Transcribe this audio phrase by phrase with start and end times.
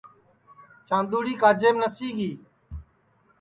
[0.87, 2.31] چاندُؔوڑی کاجیم نسی گی